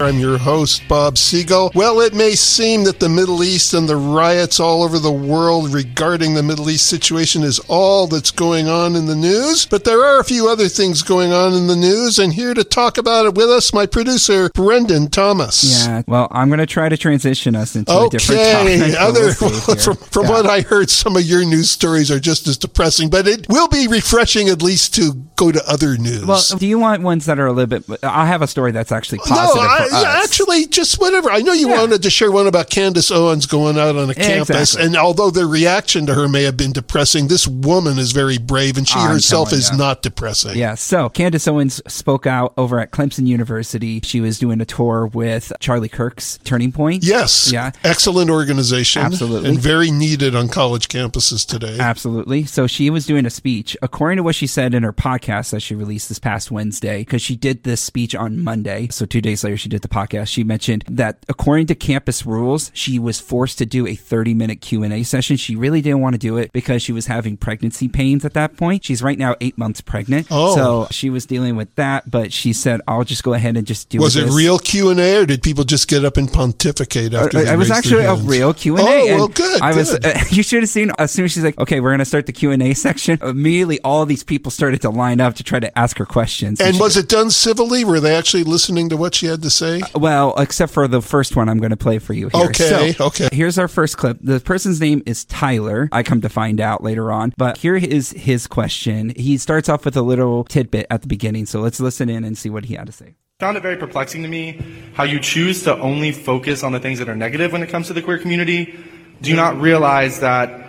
[0.00, 1.70] I'm your host, Bob Siegel.
[1.74, 5.72] Well, it may seem that the Middle East and the riots all over the world
[5.72, 10.04] regarding the Middle East situation is all that's going on in the news, but there
[10.04, 13.24] are a few other things going on in the news, and here to talk about
[13.24, 15.86] it with us, my producer, Brendan Thomas.
[15.86, 19.00] Yeah, well, I'm going to try to transition us into a different Okay, topic.
[19.00, 20.30] other we'll from, from Yeah.
[20.30, 23.68] what I heard, some of your news stories are just as depressing, but it will
[23.68, 26.26] be refreshing at least to go to other news.
[26.26, 27.84] Well, do you want ones that are a little bit?
[28.02, 30.02] I have a story that's actually no, positive I, for us.
[30.02, 31.30] yeah, actually, just whatever.
[31.30, 31.80] I know you Yeah.
[31.80, 34.86] wanted to share one about Candace Owens going out on a campus, exactly.
[34.86, 38.76] and although the reaction to her may have been depressing, this woman is very brave,
[38.76, 39.76] and she I'm herself is ya.
[39.76, 40.56] not depressing.
[40.56, 44.00] Yeah, so Candace Owens spoke out over at Clemson University.
[44.02, 47.02] She was doing a tour with Charlie Kirk's Turning Point.
[47.04, 47.50] Yes.
[47.52, 47.70] Yeah.
[47.82, 49.02] Excellent organization.
[49.02, 49.48] Absolutely.
[49.50, 51.78] And very needed on college campuses today.
[51.78, 52.44] Absolutely.
[52.44, 55.60] So she was doing a speech, according to what she said in her podcast that
[55.60, 58.88] she released this past Wednesday, because she did this speech on Monday.
[58.90, 60.28] So two days later, she did the podcast.
[60.28, 64.60] She mentioned that according to campus rules, she was forced to do a 30 minute
[64.60, 65.36] Q and A session.
[65.36, 68.56] She really didn't want to do it because she was having pregnancy pains at that
[68.56, 68.84] point.
[68.84, 70.28] She's right now eight months pregnant.
[70.30, 70.54] Oh.
[70.54, 73.88] So she was dealing with that, but she said, I'll just go ahead and just
[73.88, 74.00] do it.
[74.00, 77.14] Was it this." real Q and A, or did people just get up and pontificate
[77.14, 77.38] after?
[77.38, 78.90] I- I was actually a real Q and A.
[78.90, 79.60] Oh well, good.
[79.60, 79.92] I was.
[79.94, 82.26] Uh, you should have seen as soon as she's like, "Okay, we're going to start
[82.26, 85.58] the Q and A section." Immediately, all these people started to line up to try
[85.60, 86.60] to ask her questions.
[86.60, 87.84] and she- was it done civilly?
[87.84, 89.63] Were they actually listening to what she had to say?
[89.94, 92.28] Well, except for the first one, I'm going to play for you.
[92.28, 92.44] Here.
[92.46, 93.28] Okay, So, okay.
[93.32, 94.18] Here's our first clip.
[94.20, 95.88] The person's name is Tyler.
[95.92, 99.12] I come to find out later on, but here is his question.
[99.16, 102.36] He starts off with a little tidbit at the beginning, so let's listen in and
[102.36, 103.14] see what he had to say.
[103.40, 104.62] found it very perplexing to me
[104.94, 107.88] how you choose to only focus on the things that are negative when it comes
[107.88, 108.78] to the queer community.
[109.20, 110.62] Do you not realize that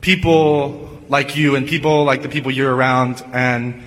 [0.00, 3.82] people like you and people like the people you're around and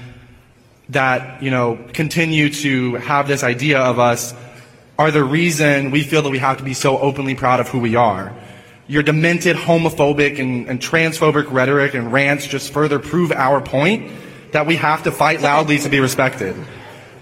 [0.89, 4.33] that, you know, continue to have this idea of us
[5.01, 7.79] are the reason we feel that we have to be so openly proud of who
[7.79, 8.31] we are.
[8.85, 14.11] Your demented homophobic and, and transphobic rhetoric and rants just further prove our point
[14.51, 16.55] that we have to fight loudly to be respected.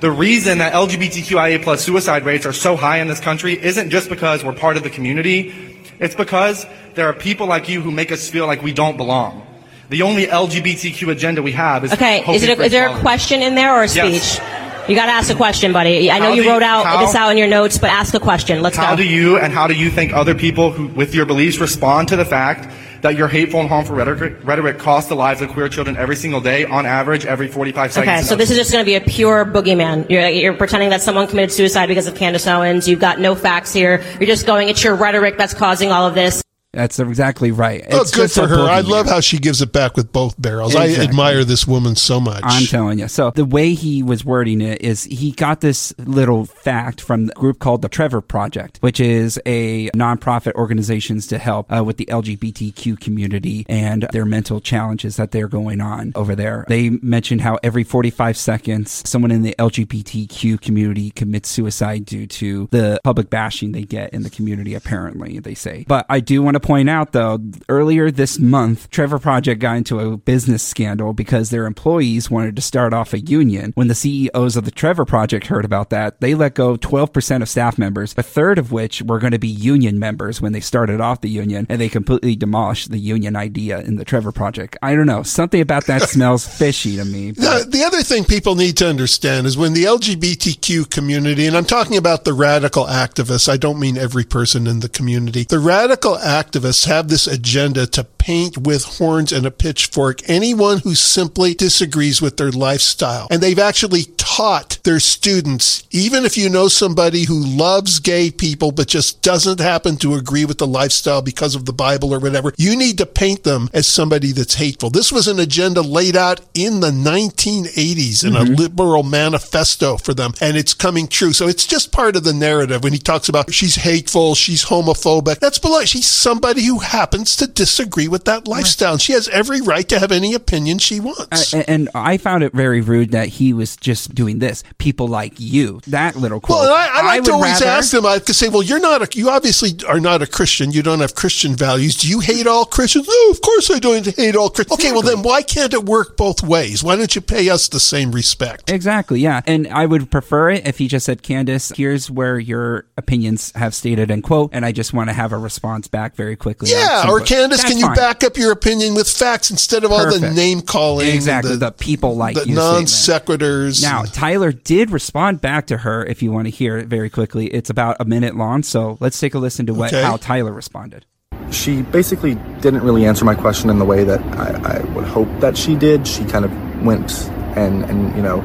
[0.02, 4.10] The reason that LGBTQIA plus suicide rates are so high in this country isn't just
[4.10, 5.80] because we're part of the community.
[6.00, 6.66] It's because
[6.96, 9.48] there are people like you who make us feel like we don't belong.
[9.88, 13.42] The only LGBTQ agenda we have is Okay, is, it a, is there a question
[13.42, 14.04] in there or a speech?
[14.04, 14.59] Yes.
[14.90, 16.10] You got to ask a question, buddy.
[16.12, 18.20] I know you you- wrote out how- this out in your notes, but ask a
[18.20, 18.62] question.
[18.62, 18.88] Let's How go.
[18.90, 22.08] How do you and how do you think other people who, with your beliefs respond
[22.08, 22.68] to the fact
[23.02, 26.42] that your hateful and harmful rhetoric, rhetoric costs the lives of queer children every single
[26.42, 28.10] day, on average, every 45 seconds?
[28.10, 30.10] Okay, so this is just going to be a pure boogeyman.
[30.10, 32.90] You're, you're pretending that someone committed suicide because of Candace Owens.
[32.90, 34.04] You've got no facts here.
[34.20, 36.44] You're just going, it's your rhetoric that's causing all of this.
[36.72, 37.84] That's exactly right.
[37.90, 38.60] Oh, It's good for her.
[38.70, 40.76] I love how she gives it back with both barrels.
[40.76, 42.44] I admire this woman so much.
[42.44, 43.08] I'm telling you.
[43.08, 47.34] So the way he was wording it is he got this little fact from the
[47.34, 52.06] group called the Trevor Project, which is a nonprofit organizations to help uh, with the
[52.06, 56.66] LGBTQ community and their mental challenges that they're going on over there.
[56.68, 62.68] They mentioned how every 45 seconds someone in the LGBTQ community commits suicide due to
[62.70, 65.84] the public bashing they get in the community apparently they say.
[65.88, 70.00] But I do want to point out though, earlier this month, Trevor Project got into
[70.00, 73.72] a business scandal because their employees wanted to start off a union.
[73.76, 77.50] When the CEOs of the Trevor Project heard about that, they let go 12% of
[77.50, 81.02] staff members, a third of which were going to be union members when they started
[81.02, 84.78] off the union, and they completely demolished the union idea in the Trevor Project.
[84.82, 85.24] I don't know.
[85.24, 87.32] Something about that smells fishy to me.
[87.32, 91.56] but- The, the other thing people need to understand is when the LGBTQ community, and
[91.56, 95.60] I'm talking about the radical activists, I don't mean every person in the community, the
[95.60, 96.49] radical activists
[96.86, 102.38] have this agenda to paint with horns and a pitchfork anyone who simply disagrees with
[102.38, 103.28] their lifestyle.
[103.32, 108.72] And they've actually taught their students, even if you know somebody who loves gay people
[108.72, 112.54] but just doesn't happen to agree with the lifestyle because of the Bible or whatever,
[112.56, 114.92] you need to paint them as somebody that's hateful.
[114.92, 118.54] This was an agenda laid out in the 1980s in a mm-hmm.
[118.54, 121.34] liberal manifesto for them, and it's coming true.
[121.34, 125.40] So it's just part of the narrative when he talks about she's hateful, she's homophobic.
[125.40, 125.84] That's below.
[125.86, 128.94] She's somebody who happens to disagree with with that lifestyle.
[128.94, 131.54] And she has every right to have any opinion she wants.
[131.54, 134.64] Uh, and I found it very rude that he was just doing this.
[134.78, 136.60] People like you, that little quote.
[136.62, 138.06] Well, I, I like I to always rather- ask them.
[138.06, 139.02] I could say, "Well, you're not.
[139.02, 140.72] A, you obviously are not a Christian.
[140.72, 141.96] You don't have Christian values.
[141.96, 143.08] Do you hate all Christians?
[143.08, 144.80] No, of course I don't hate all Christians.
[144.80, 146.84] Okay, well then, why can't it work both ways?
[146.84, 148.70] Why don't you pay us the same respect?
[148.70, 149.42] Exactly, yeah.
[149.48, 153.74] And I would prefer it if he just said, Candace, here's where your opinions have
[153.74, 156.70] stated and quote, and I just want to have a response back very quickly.
[156.72, 157.20] Yeah, or.
[157.30, 157.96] Candace, That's can you fine.
[157.96, 161.08] back up your opinion with facts instead of all the name calling?
[161.08, 163.82] Exactly, the people like the you non sequiturs.
[163.82, 167.48] Now, Tyler did respond back to her if you want to hear it very quickly.
[167.48, 170.02] It's about a minute long, so let's take a listen to what Okay.
[170.02, 171.06] how Tyler responded.
[171.52, 175.28] she basically didn't really answer my question in the way that I, I would hope
[175.40, 176.08] that she did.
[176.08, 176.52] She kind of
[176.86, 177.12] went
[177.56, 178.42] and, and you know,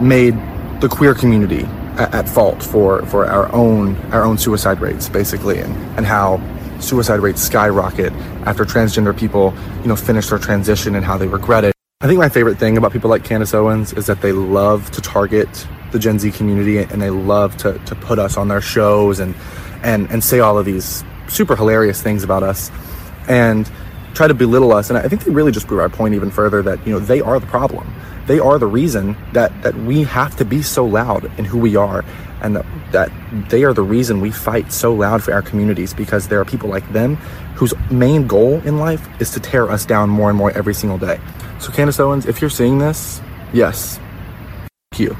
[0.00, 0.34] made
[0.80, 1.64] the queer community
[1.98, 6.36] at, at fault for, for our own our own suicide rates, basically, and, and how
[6.82, 8.12] suicide rates skyrocket
[8.44, 11.74] after transgender people, you know, finish their transition and how they regret it.
[12.00, 15.00] I think my favorite thing about people like Candace Owens is that they love to
[15.00, 15.48] target
[15.92, 19.34] the Gen Z community and they love to, to put us on their shows and,
[19.82, 22.70] and, and say all of these super hilarious things about us
[23.28, 23.70] and
[24.14, 24.90] try to belittle us.
[24.90, 27.20] And I think they really just prove our point even further that, you know, they
[27.20, 27.92] are the problem.
[28.26, 31.76] They are the reason that, that we have to be so loud in who we
[31.76, 32.04] are
[32.42, 33.10] and that, that
[33.48, 36.68] they are the reason we fight so loud for our communities because there are people
[36.68, 37.16] like them
[37.56, 40.98] whose main goal in life is to tear us down more and more every single
[40.98, 41.20] day.
[41.60, 43.20] So Candace Owens, if you're seeing this,
[43.52, 44.00] yes,
[44.96, 45.16] you.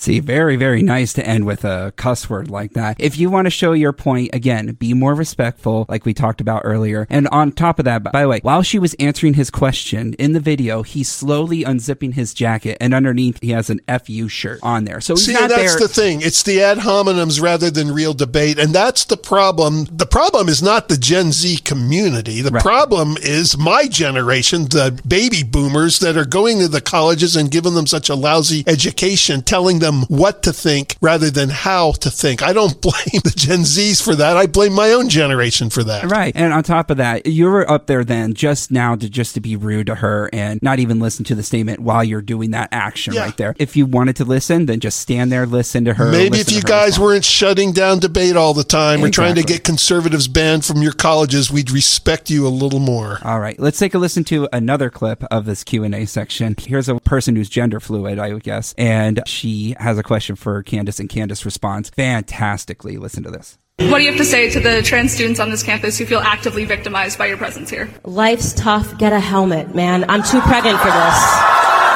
[0.00, 2.96] See, very, very nice to end with a cuss word like that.
[2.98, 6.62] If you want to show your point, again, be more respectful, like we talked about
[6.64, 7.06] earlier.
[7.10, 10.32] And on top of that, by the way, while she was answering his question in
[10.32, 14.84] the video, he's slowly unzipping his jacket, and underneath he has an FU shirt on
[14.86, 15.02] there.
[15.02, 15.86] So he's See, not that's there.
[15.86, 16.22] the thing.
[16.22, 18.58] It's the ad hominems rather than real debate.
[18.58, 19.86] And that's the problem.
[19.92, 22.40] The problem is not the Gen Z community.
[22.40, 22.62] The Right.
[22.62, 27.74] problem is my generation, the baby boomers that are going to the colleges and giving
[27.74, 32.42] them such a lousy education, telling them what to think rather than how to think.
[32.42, 34.36] I don't blame the Gen Zs for that.
[34.36, 36.10] I blame my own generation for that.
[36.10, 36.32] Right.
[36.34, 39.40] And on top of that, you were up there then just now to just to
[39.40, 42.68] be rude to her and not even listen to the statement while you're doing that
[42.72, 43.24] action Yeah.
[43.24, 43.54] right there.
[43.58, 46.10] If you wanted to listen, then just stand there, listen to her.
[46.10, 46.98] Maybe if you guys response.
[46.98, 50.92] weren't shutting down debate all the time or trying to get conservatives banned from your
[50.92, 53.18] colleges, we'd respect you a little more.
[53.22, 56.54] All right, let's take a listen to another clip of this Q and A section.
[56.58, 60.62] Here's a person who's gender fluid, I would guess, and she has a question for
[60.62, 62.96] Candace, and Candace responds fantastically.
[62.96, 63.58] Listen to this.
[63.78, 66.20] What do you have to say to the trans students on this campus who feel
[66.20, 67.88] actively victimized by your presence here?
[68.04, 68.98] Life's tough.
[68.98, 70.04] Get a helmet, man.
[70.10, 71.18] I'm too pregnant for this.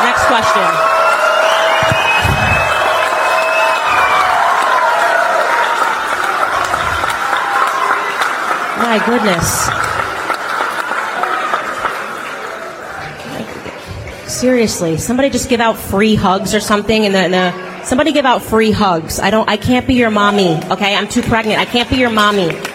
[0.03, 0.63] Next question.
[8.81, 9.69] My goodness.
[14.33, 18.43] Seriously, somebody just give out free hugs or something, and then uh, somebody give out
[18.43, 19.19] free hugs.
[19.19, 19.49] I don't.
[19.49, 20.61] I can't be your mommy.
[20.71, 21.61] Okay, I'm too pregnant.
[21.61, 22.74] I can't be your mommy.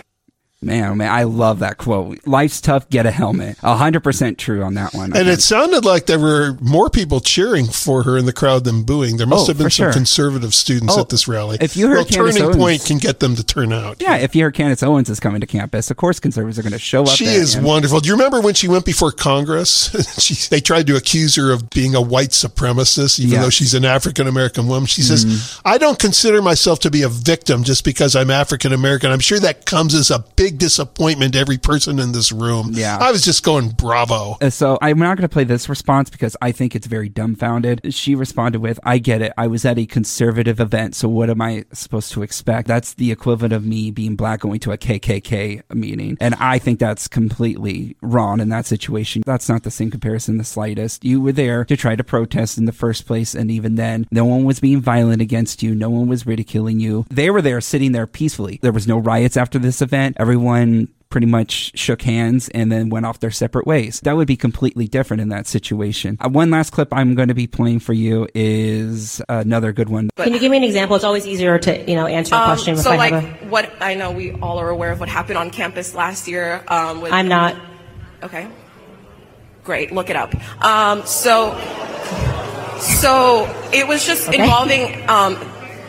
[0.61, 2.19] Man, oh man, I love that quote.
[2.27, 3.57] Life's tough, get a helmet.
[3.63, 5.13] A hundred percent true on that one.
[5.13, 5.39] I And think.
[5.39, 9.15] it sounded like there were more people cheering for her in the crowd than booing.
[9.15, 9.93] There must Oh, have been some sure.
[9.93, 11.57] conservative students Oh, at this rally.
[11.61, 14.01] if you heard well, Candace Turning Owens- Point can get them to turn out.
[14.01, 16.73] yeah, if you hear Candace Owens is coming to campus, of course conservatives are going
[16.73, 17.09] to show up.
[17.15, 18.01] She is wonderful.
[18.01, 19.89] Do you remember when she went before Congress?
[20.21, 23.43] she, they tried to accuse her of being a white supremacist, even Yes.
[23.45, 24.87] though she's an African American woman.
[24.87, 25.61] She says, mm-hmm.
[25.65, 29.09] I don't consider myself to be a victim just because I'm African American.
[29.09, 32.71] I'm sure that comes as a big disappointment to every person in this room.
[32.73, 32.97] Yeah.
[32.99, 34.37] I was just going, bravo.
[34.41, 37.93] Uh, So I'm not going to play this response because I think it's very dumbfounded.
[37.93, 39.31] She responded with, "I get it.
[39.37, 42.67] I was at a conservative event, so what am I supposed to expect?
[42.67, 46.79] That's the equivalent of me being black going to a KKK meeting, and I think
[46.79, 49.21] that's completely wrong in that situation.
[49.25, 51.05] That's not the same comparison the slightest.
[51.05, 54.25] You were there to try to protest in the first place, and even then, no
[54.25, 55.75] one was being violent against you.
[55.75, 57.05] No one was ridiculing you.
[57.09, 58.59] They were there, sitting there peacefully.
[58.61, 60.17] There was no riots after this event.
[60.19, 60.38] Everyone."
[61.09, 63.99] Pretty much shook hands and then went off their separate ways.
[64.01, 66.17] That would be completely different in that situation.
[66.21, 70.11] Uh, one last clip I'm going to be playing for you is another good one.
[70.17, 70.95] Can you give me an example?
[70.95, 73.25] It's always easier to you know answer a Um, question so, I like, a.
[73.47, 76.63] what I know we all are aware of what happened on campus last year.
[76.67, 77.55] Um, with, I'm not.
[78.21, 78.47] Okay.
[79.63, 79.91] Great.
[79.91, 80.35] Look it up.
[80.63, 81.53] Um, so,
[82.79, 84.41] so it was just Okay.
[84.41, 85.37] involving um,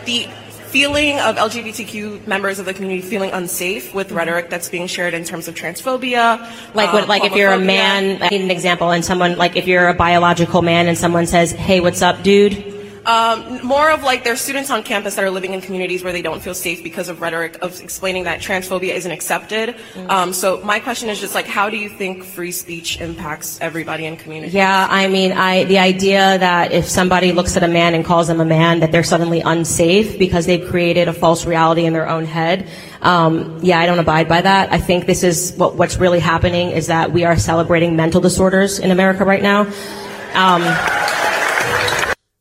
[0.07, 0.27] the
[0.71, 5.25] feeling of LGBTQ members of the community feeling unsafe with rhetoric that's being shared in
[5.25, 6.39] terms of transphobia.
[6.75, 9.57] Like, um, what, like if you're a man, I need an example, and someone, like
[9.57, 12.70] if you're a biological man and someone says, hey, what's up, dude?
[13.07, 16.23] Um, more of like there's students on campus that are living in communities where they
[16.23, 19.77] don't feel safe because of rhetoric of explaining that transphobia isn't accepted.
[20.09, 24.07] Um, so my question is just like, how do you think free speech impacts everybody
[24.07, 24.53] in community?
[24.53, 28.29] Yeah, I mean, I the idea that if somebody looks at a man and calls
[28.29, 32.09] him a man, that they're suddenly unsafe because they've created a false reality in their
[32.09, 32.69] own head.
[33.03, 34.73] Um, yeah, I don't abide by that.
[34.73, 38.79] I think this is what what's really happening is that we are celebrating mental disorders
[38.79, 39.65] in America right now.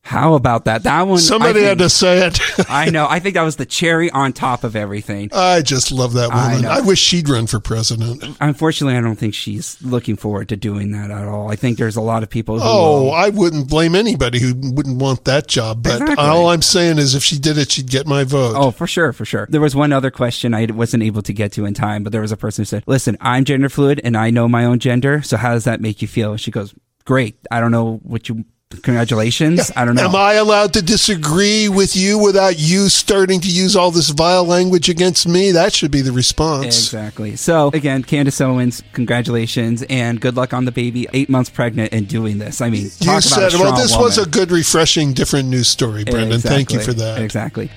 [0.09, 0.81] How about that?
[0.81, 1.19] That one.
[1.19, 2.39] Somebody I had to say it.
[2.69, 3.05] I know.
[3.07, 5.29] I think that was the cherry on top of everything.
[5.31, 6.61] I just love that I woman.
[6.63, 6.69] know.
[6.71, 8.23] I, wish she'd run for president.
[8.41, 11.51] Unfortunately, I don't think she's looking forward to doing that at all.
[11.51, 12.65] I think there's a lot of people who.
[12.65, 15.83] Oh, will- I wouldn't blame anybody who wouldn't want that job.
[15.83, 16.25] But Exactly.
[16.25, 18.55] all I'm saying is, if she did it, she'd get my vote.
[18.57, 19.45] Oh, for sure, for sure.
[19.51, 22.21] There was one other question I wasn't able to get to in time, but there
[22.21, 25.21] was a person who said, "Listen, I'm gender fluid and I know my own gender.
[25.21, 26.73] So how does that make you feel?" She goes,
[27.05, 27.37] "Great.
[27.51, 28.43] I don't know what you.
[28.83, 29.71] Congratulations.
[29.75, 33.75] I don't know." Am I allowed to disagree with you without you starting to use
[33.75, 35.51] all this vile language against me?
[35.51, 36.65] That should be the response.
[36.65, 37.35] Exactly.
[37.35, 41.07] So again, Candace Owens, congratulations and good luck on the baby.
[41.13, 42.61] Eight months pregnant and doing this.
[42.61, 45.67] I mean, You talk about a said, well, this was a good, refreshing, different news
[45.67, 46.39] story, Brendan.
[46.39, 47.21] Thank you for that.
[47.21, 47.71] Exactly.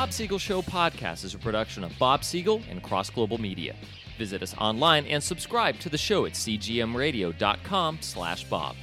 [0.00, 3.76] Bob Siegel Show podcast is a production of Bob Siegel and Cross Global Media.
[4.16, 8.76] Visit us online and subscribe to the show at cgmradio.com slash bob.